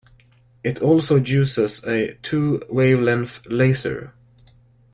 It 0.63 0.81
also 0.81 1.17
uses 1.17 1.83
a 1.85 2.15
two-wavelength 2.23 3.45
laser. 3.45 4.15